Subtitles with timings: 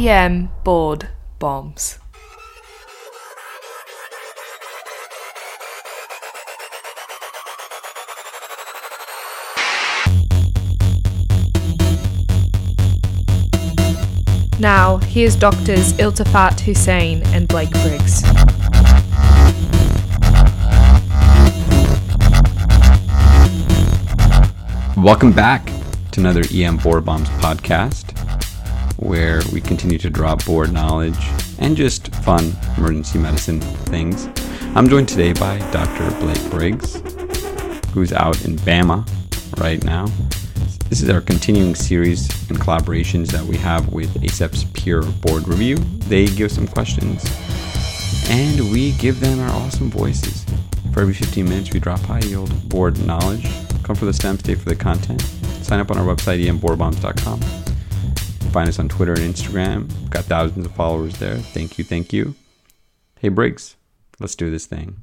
[0.00, 1.98] EM board bombs.
[14.58, 18.22] Now, here's doctors Iltifat Husain and Blake Briggs.
[24.96, 25.70] Welcome back
[26.12, 28.09] to another EM Board Bombs podcast,
[29.00, 31.16] where we continue to drop board knowledge
[31.58, 34.28] and just fun emergency medicine things.
[34.76, 36.10] I'm joined today by Dr.
[36.20, 36.96] Blake Briggs,
[37.92, 39.08] who's out in Bama
[39.58, 40.06] right now.
[40.90, 45.76] This is our continuing series and collaborations that we have with ACEP's Peer Board Review.
[45.76, 47.24] They give some questions,
[48.28, 50.44] and we give them our awesome voices.
[50.92, 53.48] For every 15 minutes, we drop high yield board knowledge.
[53.82, 55.22] Come for the STEM, stay for the content.
[55.62, 57.59] Sign up on our website, emboardbombs.com.
[58.52, 59.92] Find us on Twitter and Instagram.
[60.00, 61.36] We've Got thousands of followers there.
[61.36, 62.34] Thank you, thank you.
[63.20, 63.76] Hey, Briggs,
[64.18, 64.96] let's do this thing.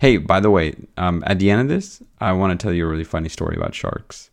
[0.00, 2.84] Hey, by the way, um, at the end of this, I want to tell you
[2.84, 4.30] a really funny story about sharks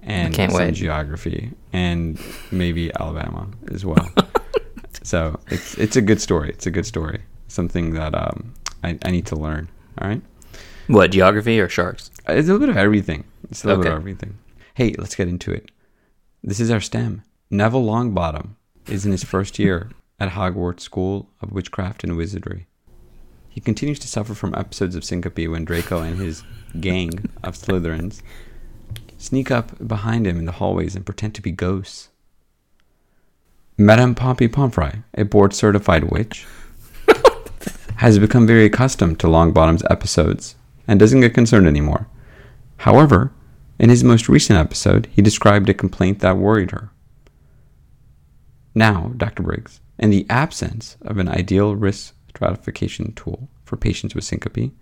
[0.00, 0.74] and some wait.
[0.74, 2.20] geography and
[2.50, 4.10] maybe Alabama as well.
[5.02, 6.50] so it's it's a good story.
[6.50, 7.22] It's a good story.
[7.48, 9.68] Something that um, I, I need to learn.
[10.02, 10.20] All right.
[10.88, 12.10] What geography or sharks?
[12.28, 13.24] It's a little bit of everything.
[13.50, 14.38] It's a little bit of everything.
[14.74, 15.70] Hey, let's get into it.
[16.42, 17.22] This is our STEM.
[17.54, 18.56] Neville Longbottom
[18.88, 22.66] is in his first year at Hogwarts School of Witchcraft and Wizardry.
[23.48, 26.42] He continues to suffer from episodes of syncope when Draco and his
[26.80, 28.22] gang of Slytherins
[29.18, 32.08] sneak up behind him in the hallways and pretend to be ghosts.
[33.78, 36.48] Madame Poppy Pomfrey, a board certified witch,
[37.98, 40.56] has become very accustomed to Longbottom's episodes
[40.88, 42.08] and doesn't get concerned anymore.
[42.78, 43.30] However,
[43.78, 46.90] in his most recent episode, he described a complaint that worried her.
[48.74, 49.42] Now, Dr.
[49.42, 54.72] Briggs, in the absence of an ideal risk stratification tool for patients with syncope,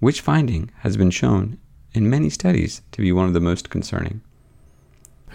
[0.00, 1.58] which finding has been shown
[1.92, 4.22] in many studies to be one of the most concerning?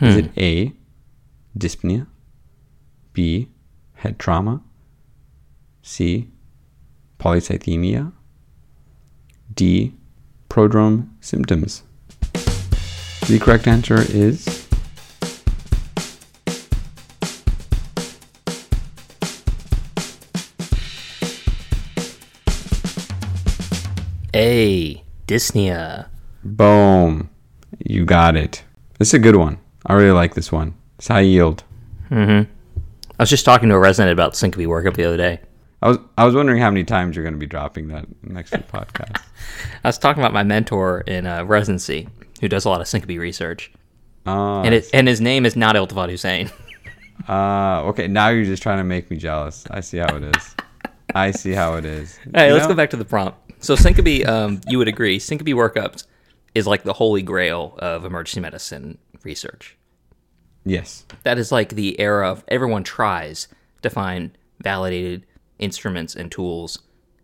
[0.02, 0.40] Is it hmm.
[0.40, 0.74] A,
[1.58, 2.08] dyspnea,
[3.14, 3.50] B,
[3.94, 4.62] head trauma,
[5.84, 6.30] C,
[7.20, 8.12] polycythemia,
[9.54, 9.94] D,
[10.50, 11.84] prodrome symptoms?
[13.28, 14.53] The correct answer is
[25.34, 26.08] Dyspnea.
[26.44, 27.30] boom.
[27.84, 28.64] You got it.
[29.00, 29.58] This is a good one.
[29.86, 30.76] I really like this one.
[31.00, 31.64] It's high yield.
[32.12, 32.46] Mhm.
[33.20, 35.40] I was just talking to a resident about syncope workup the other day.
[35.82, 38.52] I was I was wondering how many times you're going to be dropping that next
[38.52, 39.22] week podcast.
[39.84, 42.08] I was talking about my mentor in uh, residency
[42.40, 43.72] who does a lot of syncope research,
[44.28, 46.52] Uh, and it, and his name is not Iltifat Husain.
[47.28, 48.08] uh, okay.
[48.08, 49.66] Now you're just trying to make me jealous.
[49.72, 50.56] I see how it is.
[51.16, 52.18] I see how it is.
[52.34, 52.70] Hey, You let's know?
[52.70, 53.38] go back to the prompt.
[53.64, 56.06] So syncope, um, you would agree, syncope workups
[56.54, 59.78] is like the holy grail of emergency medicine research.
[60.66, 61.06] Yes.
[61.24, 63.48] That is like the era of everyone tries
[63.82, 65.26] to find validated
[65.60, 66.80] instruments and tools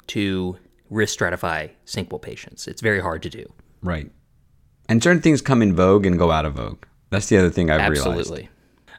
[0.07, 0.57] to
[0.89, 2.69] risk stratify syncope patients.
[2.69, 3.45] It's very hard to do.
[3.83, 4.09] Right.
[4.87, 6.85] And certain things come in vogue and go out of vogue.
[7.09, 8.17] That's the other thing I've realized.
[8.17, 8.49] Absolutely.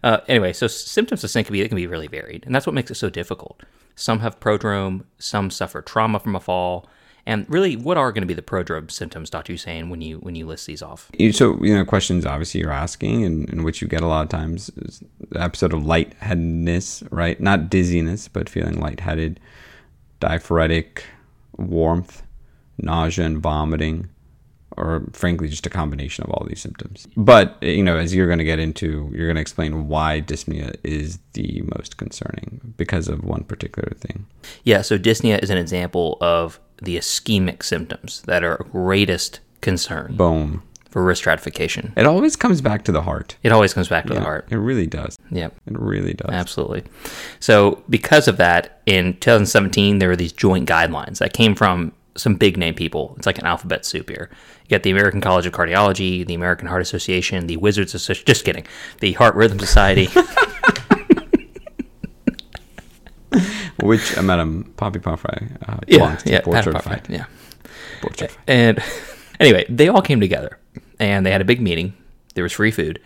[0.03, 2.91] Uh, anyway, so symptoms of syncope they can be really varied, and that's what makes
[2.91, 3.63] it so difficult.
[3.95, 6.89] Some have prodrome, some suffer trauma from a fall,
[7.27, 10.35] and really, what are going to be the prodrome symptoms, Doctor Husain, when you when
[10.35, 11.11] you list these off?
[11.33, 14.29] So, you know, questions obviously you're asking, and, and which you get a lot of
[14.29, 17.41] times, is the episode of lightheadedness, right?
[17.41, 19.41] Not dizziness, but feeling lightheaded,
[20.21, 21.05] diaphoretic,
[21.57, 22.23] warmth,
[22.79, 24.09] nausea, and vomiting,
[24.77, 27.07] or frankly, just a combination of all these symptoms.
[27.17, 30.75] But, you know, as you're going to get into, you're going to explain why dyspnea
[30.85, 34.27] is the most concerning because of one particular thing.
[34.65, 40.63] Yeah, so dyspnea is an example of the ischemic symptoms that are greatest concern Boom.
[40.89, 41.93] for risk stratification.
[41.97, 43.37] It always comes back to the heart.
[43.43, 44.47] It always comes back to the heart.
[44.51, 45.17] It really does.
[45.31, 45.55] Yep.
[45.67, 46.31] It really does.
[46.31, 46.85] Absolutely.
[47.39, 52.35] So, because of that, in 2017, there were these joint guidelines that came from some
[52.35, 53.15] big name people.
[53.17, 54.31] It's like an alphabet soup here.
[54.65, 58.27] You got the American College of Cardiology, the American Heart Association, the Wizards Association.
[58.27, 58.67] Just kidding.
[59.01, 60.09] The Heart Rhythm Society.
[63.83, 67.05] Which uh, Madam Poppy Pomfrey uh, yeah, to yeah, board Patrick certified.
[67.05, 67.25] Parfait, yeah.
[68.03, 68.37] Certified.
[68.47, 68.79] And
[69.41, 70.59] anyway, they all came together
[70.99, 71.95] and they had a big meeting.
[72.35, 73.01] There was free food.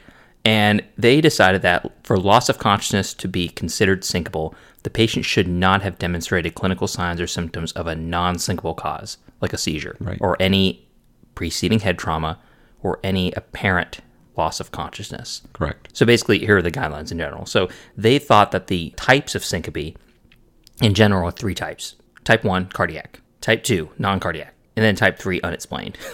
[0.45, 5.49] And they decided that for loss of consciousness to be considered syncopal, the patient should
[5.49, 9.97] not have demonstrated clinical signs or symptoms of a non syncopal cause, like a seizure,
[10.01, 10.19] Right.
[10.21, 10.87] or any
[11.35, 12.39] preceding head trauma,
[12.83, 14.01] or any apparent
[14.37, 15.41] loss of consciousness.
[15.55, 15.89] Correct.
[15.95, 17.47] So basically, here are the guidelines in general.
[17.47, 19.97] So they thought that the types of syncope
[20.83, 25.19] in general are three types type 1, cardiac, type 2, non cardiac, and then type
[25.19, 25.99] 3, unexplained.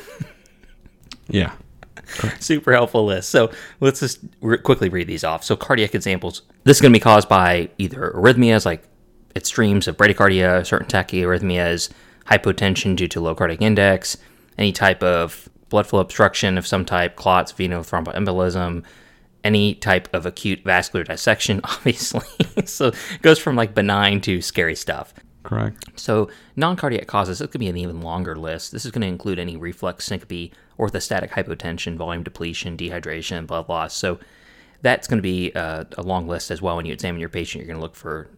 [1.31, 1.53] Yeah.
[2.41, 3.31] Super helpful list.
[3.31, 5.45] So let's just re- quickly read these off.
[5.45, 8.83] So, cardiac examples this is going to be caused by either arrhythmias like
[9.37, 11.91] extremes of bradycardia, certain tachyarrhythmias,
[12.27, 14.17] hypotension due to low cardiac index,
[14.59, 18.83] any type of blood flow obstruction of some type, clots, venous thromboembolism,
[19.45, 22.27] any type of acute vascular dissection, obviously.
[22.67, 25.15] so it goes from like benign to scary stuff.
[25.43, 25.99] Correct.
[25.99, 28.73] So, non cardiac causes, this could be an even longer list.
[28.73, 33.95] This is going to include any reflex syncope, orthostatic hypotension, volume depletion, dehydration, blood loss.
[33.95, 34.19] So,
[34.83, 36.77] that's going to be uh, a long list as well.
[36.77, 38.29] When you examine your patient, you're going to look for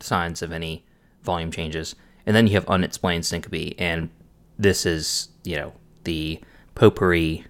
[0.00, 0.84] signs of any
[1.22, 1.94] volume changes.
[2.26, 3.74] And then you have unexplained syncope.
[3.78, 4.10] And
[4.58, 5.72] this is, you know,
[6.04, 6.40] the
[6.74, 7.44] potpourri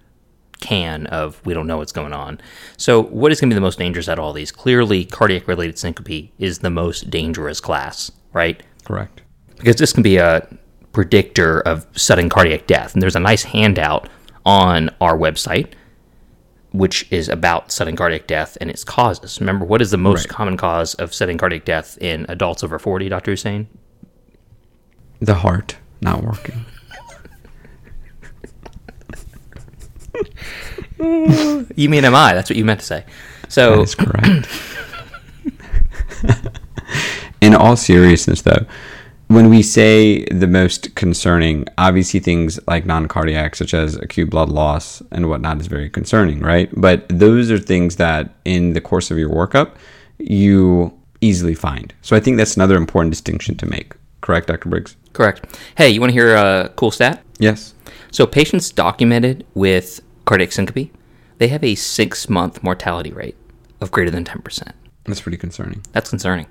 [0.61, 2.39] can of we don't know what's going on.
[2.77, 4.51] So, what is going to be the most dangerous out of all these?
[4.51, 8.61] Clearly, cardiac related syncope is the most dangerous class, right?
[8.85, 9.21] Correct.
[9.57, 10.47] because this can be a
[10.93, 12.93] predictor of sudden cardiac death.
[12.93, 14.09] And there's a nice handout
[14.45, 15.73] on our website,
[16.71, 19.39] which is about sudden cardiac death and its causes.
[19.39, 20.29] Remember, what is the most Right.
[20.29, 23.31] common cause of sudden cardiac death in adults over 40, Dr.
[23.31, 23.67] Husain?
[25.19, 26.65] The heart not working.
[30.99, 32.09] You mean MI?
[32.33, 33.05] That's what you meant to say.
[33.47, 34.47] So, is correct.
[37.41, 38.65] In all seriousness, though,
[39.27, 44.49] when we say the most concerning, obviously things like non cardiac, such as acute blood
[44.49, 46.69] loss and whatnot, is very concerning, right?
[46.75, 49.75] But those are things that in the course of your workup,
[50.17, 51.93] you easily find.
[52.01, 53.93] So I think that's another important distinction to make.
[54.21, 54.67] Correct, Dr.
[54.69, 54.95] Briggs?
[55.13, 55.59] correct.
[55.77, 57.23] Hey, you want to hear a cool stat?
[57.39, 57.73] Yes.
[58.11, 60.91] So, patients documented with cardiac syncope,
[61.39, 63.35] they have a six month mortality rate
[63.81, 64.71] of greater than 10%.
[65.05, 65.83] That's pretty concerning.
[65.91, 66.45] That's concerning.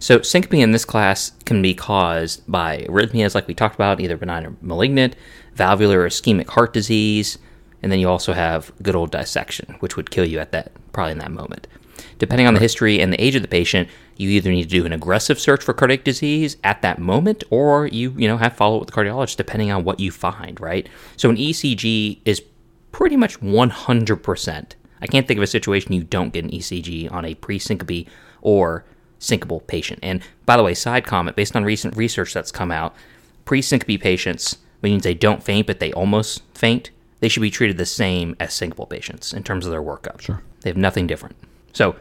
[0.00, 4.16] So, syncope in this class can be caused by arrhythmias, like we talked about, either
[4.16, 5.14] benign or malignant,
[5.54, 7.38] valvular or ischemic heart disease,
[7.80, 11.12] and then you also have good old dissection, which would kill you at that, probably
[11.12, 11.68] in that moment.
[12.18, 14.84] Depending on the history and the age of the patient, you either need to do
[14.84, 18.76] an aggressive search for cardiac disease at that moment, or you, you know, have follow
[18.76, 20.88] up with the cardiologist, depending on what you find, right?
[21.16, 22.42] So, an ECG is
[22.92, 24.72] pretty much 100%.
[25.00, 28.06] I can't think of a situation you don't get an ECG on a pre syncope
[28.40, 28.84] or
[29.18, 29.98] syncopal patient.
[30.02, 32.94] And by the way, side comment based on recent research that's come out,
[33.44, 36.90] pre syncope patients, means they don't faint, but they almost faint,
[37.20, 40.20] they should be treated the same as syncopal patients in terms of their workup.
[40.20, 40.42] Sure.
[40.60, 41.36] They have nothing different.
[41.72, 41.96] So,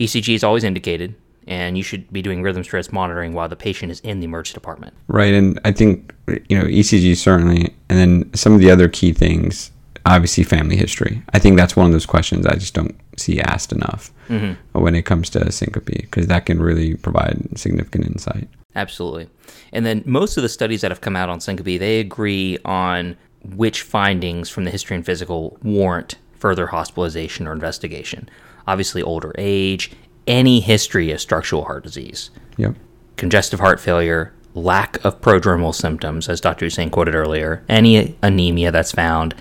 [0.00, 1.14] ECG is always indicated,
[1.46, 4.54] and you should be doing rhythm stress monitoring while the patient is in the emergency
[4.54, 4.94] department.
[5.08, 6.14] Right, and I think
[6.48, 9.70] you know ECG certainly, and then some of the other key things,
[10.08, 11.22] obviously family history.
[11.32, 14.54] I think that's one of those questions I just don't see asked enough mm-hmm.
[14.80, 18.48] when it comes to syncope because that can really provide significant insight.
[18.74, 19.28] Absolutely.
[19.72, 23.16] And then most of the studies that have come out on syncope, they agree on
[23.44, 28.28] which findings from the history and physical warrant further hospitalization or investigation.
[28.66, 29.90] Obviously, older age,
[30.26, 32.76] any history of structural heart disease, Yep.
[33.16, 36.66] congestive heart failure, lack of prodromal symptoms, as Dr.
[36.66, 39.34] Husain quoted earlier, any anemia that's found,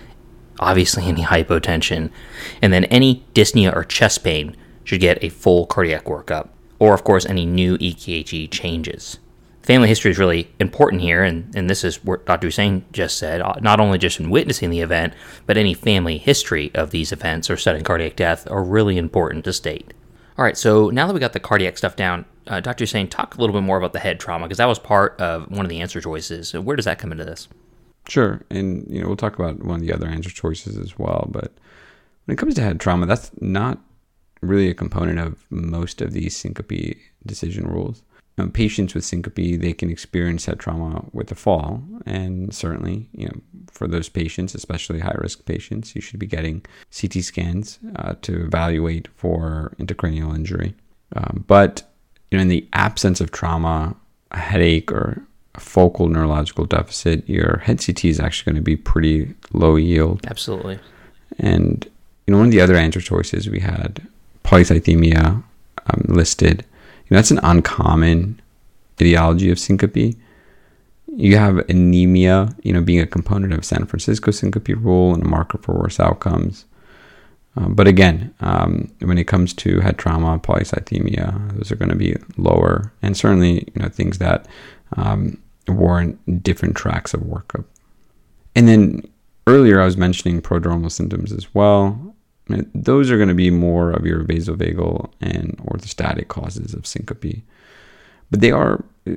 [0.59, 2.11] obviously any hypotension,
[2.61, 7.03] and then any dyspnea or chest pain should get a full cardiac workup, or of
[7.03, 9.19] course any new EKG changes.
[9.61, 12.47] Family history is really important here, and, and this is what Dr.
[12.47, 15.13] Husain just said, uh, not only just in witnessing the event,
[15.45, 19.51] but any family history of these events or sudden cardiac death are really important to
[19.51, 19.93] state.
[20.37, 22.85] All right, so now that we got the cardiac stuff down, uh, Dr.
[22.85, 25.51] Husain, talk a little bit more about the head trauma because that was part of
[25.51, 26.53] one of the answer choices.
[26.53, 27.49] Where does that come into this?
[28.07, 31.27] Sure, and you know we'll talk about one of the other answer choices as well.
[31.29, 31.51] But
[32.25, 33.79] when it comes to head trauma, that's not
[34.41, 38.03] really a component of most of these syncope decision rules.
[38.53, 43.41] Patients with syncope they can experience head trauma with a fall, and certainly, you know,
[43.71, 46.63] for those patients, especially high risk patients, you should be getting
[46.97, 50.75] CT scans uh, to evaluate for intracranial injury.
[51.15, 51.81] Um, but
[52.29, 53.95] you know, in the absence of trauma,
[54.29, 55.25] a headache or
[55.57, 60.25] a focal neurological deficit, your head CT is actually going to be pretty low yield.
[60.27, 60.79] Absolutely.
[61.39, 61.85] And
[62.25, 64.05] you know, one of the other answer choices we had
[64.43, 65.43] polycythemia
[65.87, 66.65] um, listed.
[67.07, 68.41] You know, that's an uncommon
[68.99, 70.15] etiology of syncope.
[71.15, 75.27] You have anemia, you know, being a component of San Francisco syncope rule and a
[75.27, 76.65] marker for worse outcomes.
[77.55, 81.95] Um, but again, um, when it comes to head trauma, polycythemia, those are going to
[81.95, 84.47] be lower, and certainly, you know, things that
[84.95, 87.65] um, warrant different tracks of workup.
[88.55, 89.03] And then
[89.45, 92.15] earlier, I was mentioning prodromal symptoms as well.
[92.73, 97.43] Those are going to be more of your vasovagal and orthostatic causes of syncope.
[98.31, 99.15] But they are uh,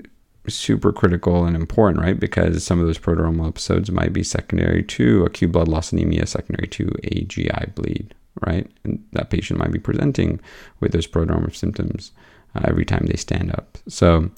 [0.48, 2.18] super critical and important, right?
[2.18, 6.68] Because some of those prodromal episodes might be secondary to acute blood loss anemia, secondary
[6.68, 8.14] to a GI bleed,
[8.46, 8.70] right?
[8.84, 10.40] And that patient might be presenting
[10.80, 12.12] with those prodromal symptoms
[12.54, 13.78] uh, every time they stand up.
[13.88, 14.30] So,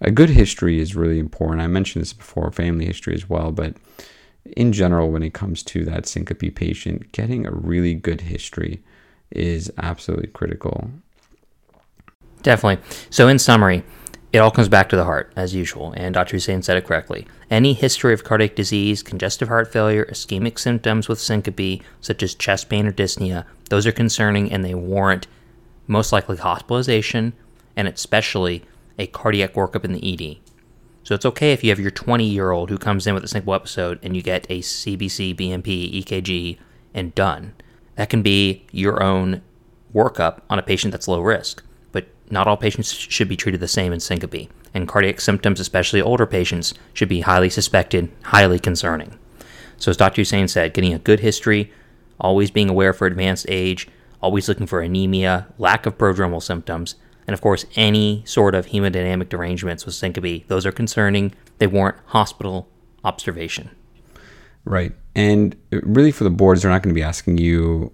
[0.00, 1.60] a good history is really important.
[1.60, 3.76] I mentioned this before, family history as well, but
[4.56, 8.82] in general, when it comes to that syncope patient, getting a really good history
[9.30, 10.90] is absolutely critical.
[12.42, 12.82] Definitely.
[13.10, 13.84] So, in summary,
[14.32, 16.36] it all comes back to the heart, as usual, and Dr.
[16.36, 17.26] Husain said it correctly.
[17.50, 22.68] Any history of cardiac disease, congestive heart failure, ischemic symptoms with syncope, such as chest
[22.68, 25.26] pain or dyspnea, those are concerning and they warrant
[25.86, 27.32] most likely hospitalization
[27.76, 28.64] and especially
[29.00, 30.38] a cardiac workup in the ED.
[31.02, 33.28] So it's okay if you have your 20 year old who comes in with a
[33.28, 36.58] simple episode and you get a CBC, BMP, EKG,
[36.94, 37.54] and done.
[37.96, 39.42] That can be your own
[39.94, 41.64] workup on a patient that's low risk.
[41.92, 46.00] But not all patients should be treated the same in syncope, and cardiac symptoms, especially
[46.00, 49.18] older patients, should be highly suspected, highly concerning.
[49.78, 50.20] So, as Dr.
[50.20, 51.72] Husain said, getting a good history,
[52.20, 53.88] always being aware for advanced age,
[54.22, 56.94] always looking for anemia, lack of prodromal symptoms,
[57.30, 61.32] and of course, any sort of hemodynamic derangements with syncope, those are concerning.
[61.58, 62.68] They warrant hospital
[63.04, 63.70] observation.
[64.64, 64.92] Right.
[65.14, 67.92] And really, for the boards, they're not going to be asking you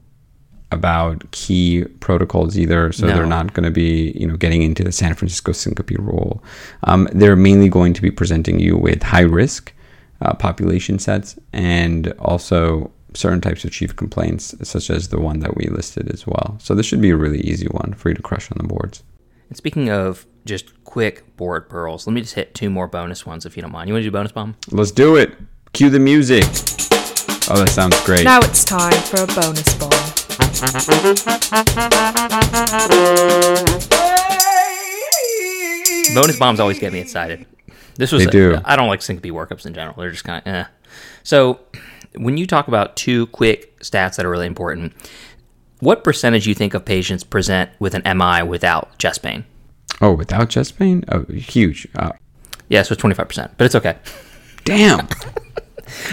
[0.73, 2.93] about key protocols either.
[2.93, 3.13] So No.
[3.13, 6.43] they're not going to be, you know, getting into the San Francisco syncope rule.
[6.85, 9.75] Um, they're mainly going to be presenting you with high risk
[10.23, 15.59] uh, population sets and also certain types of chief complaints, such as the one that
[15.59, 16.57] we listed as well.
[16.59, 19.03] So this should be a really easy one for you to crush on the boards.
[19.49, 23.47] And speaking of just quick board pearls, let me just hit two more bonus ones
[23.47, 23.89] if you don't mind.
[23.89, 24.57] You want to do bonus bomb?
[24.71, 25.37] Let's do it.
[25.73, 26.45] Cue the music.
[27.49, 28.25] Oh, that sounds great.
[28.25, 29.91] Now it's time for a bonus bomb.
[36.15, 37.47] Bonus bombs always get me excited.
[37.97, 38.59] This was They do.
[38.65, 39.95] I don't like syncope workups in general.
[39.99, 40.65] They're just kind of eh.
[41.23, 41.61] So
[42.17, 44.95] when you talk about two quick stats that are really important,
[45.81, 49.45] what percentage do you think of patients present with an MI without chest pain?
[50.01, 51.05] oh, without chest pain?
[51.11, 51.87] Oh, huge.
[51.95, 52.13] Uh,
[52.69, 53.97] Yeah, so it's twenty five percent, but it's okay.
[54.65, 55.09] damn.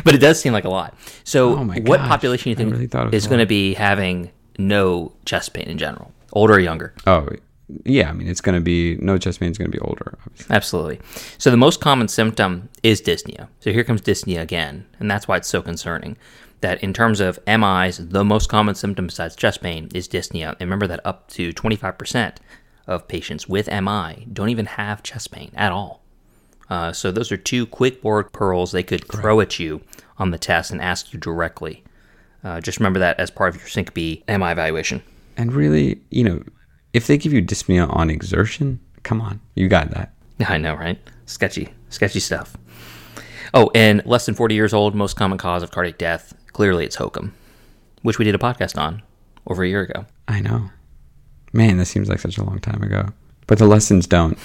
[0.03, 0.95] But it does seem like a lot.
[1.23, 4.29] So Oh what population you think really thought it was is going to be having
[4.59, 6.93] no chest pain in general, older or younger?
[7.07, 7.27] Oh,
[7.83, 8.09] yeah.
[8.09, 10.17] I mean, it's going to be no chest pain is going to be older.
[10.27, 10.55] Obviously.
[10.55, 10.99] Absolutely.
[11.39, 13.47] So the most common symptom is dyspnea.
[13.61, 16.17] So here comes dyspnea again, and that's why it's so concerning.
[16.63, 20.51] That in terms of MIs, the most common symptom besides chest pain is dyspnea.
[20.51, 22.37] And remember that up to 25%
[22.87, 26.01] of patients with MI don't even have chest pain at all.
[26.69, 29.81] Uh, so those are two quick board pearls they could throw at you
[30.17, 31.83] on the test and ask you directly.
[32.45, 35.03] Uh, just remember that as part of your syncope MI evaluation.
[35.35, 36.43] And really, you know,
[36.93, 40.13] if they give you dyspnea on exertion, come on, you got that.
[40.47, 40.97] I know, right?
[41.25, 42.55] Sketchy, sketchy stuff.
[43.53, 46.33] Oh, and less than 40 years old, most common cause of cardiac death.
[46.53, 47.31] Clearly, it's HOCM,
[48.03, 49.01] which we did a podcast on
[49.47, 50.05] over a year ago.
[50.27, 50.69] I know.
[51.51, 53.07] Man, this seems like such a long time ago.
[53.47, 54.37] But the lessons don't.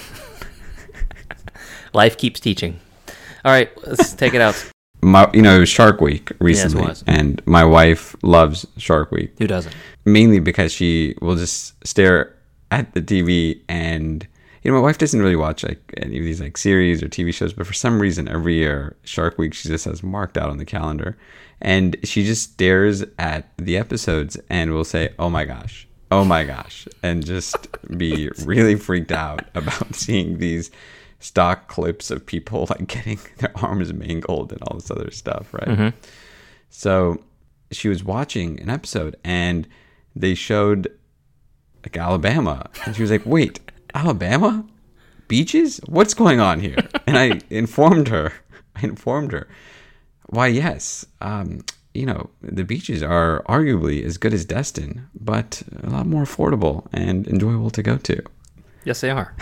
[1.92, 2.80] Life keeps teaching.
[3.44, 4.70] All right, let's take it out.
[5.00, 7.04] My, you know, it was Shark Week recently, was.
[7.06, 9.32] and my wife loves Shark Week.
[9.38, 9.72] Who doesn't?
[10.04, 12.34] mainly because she will just stare
[12.70, 14.26] at the TV and
[14.62, 17.32] you know my wife doesn't really watch like any of these like series or TV
[17.32, 20.58] shows but for some reason every year Shark Week she just has marked out on
[20.58, 21.16] the calendar.
[21.60, 25.86] And she just stares at the episodes and will say oh my gosh.
[26.10, 26.88] Oh my gosh.
[27.02, 30.70] And just be really freaked out about seeing these
[31.20, 35.68] stock clips of people like getting their arms mangled and all this other stuff right?
[35.68, 35.88] Mm-hmm.
[36.70, 37.24] So
[37.72, 39.66] she was watching an episode and
[40.14, 40.88] they showed
[41.82, 42.68] like Alabama.
[42.84, 43.60] And she was like, wait,
[43.94, 44.64] Alabama?
[45.28, 45.80] Beaches?
[45.86, 46.76] What's going on here?
[47.06, 48.34] And I informed her,
[48.76, 49.48] I informed her,
[50.26, 51.64] why, yes, um,
[51.94, 56.86] you know, the beaches are arguably as good as Destin, but a lot more affordable
[56.92, 58.22] and enjoyable to go to.
[58.84, 59.34] Yes, they are.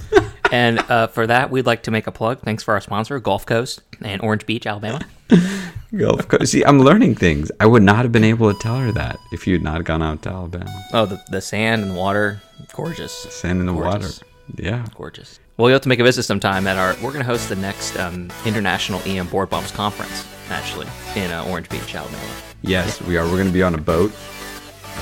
[0.52, 2.40] and uh, for that, we'd like to make a plug.
[2.40, 5.00] Thanks for our sponsor, Gulf Coast and Orange Beach, Alabama.
[5.96, 6.52] Gulf Coast.
[6.52, 7.50] See, I'm learning things.
[7.60, 10.02] I would not have been able to tell her that if you had not gone
[10.02, 10.82] out to Alabama.
[10.92, 12.40] Oh, the, the sand and water,
[12.74, 13.24] gorgeous.
[13.24, 14.20] The Sand and the Gorgeous.
[14.20, 14.32] water.
[14.56, 14.86] Yeah.
[14.94, 15.38] Gorgeous.
[15.56, 16.94] Well, you'll have to make a visit sometime at our.
[16.94, 21.44] We're going to host the next um, International EM Board Bombs Conference, actually, in uh,
[21.48, 22.22] Orange Beach, Alabama.
[22.62, 23.24] Yes, we are.
[23.26, 24.12] We're going to be on a boat.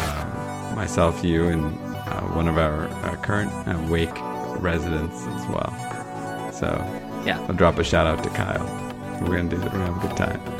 [0.01, 4.11] Um, myself, you, and uh, one of our uh, current uh, Wake
[4.61, 6.53] residents as well.
[6.53, 6.67] So
[7.25, 7.39] Yeah.
[7.49, 8.65] I'll drop a shout out to Kyle.
[9.23, 9.73] We're going to do it.
[9.73, 10.60] We're going to have a good time.